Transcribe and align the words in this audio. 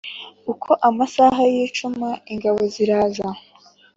uko 0.51 0.71
amasaha 0.89 1.41
yicuma 1.53 2.09
ingabo 2.31 2.59
ziraza 2.73 3.27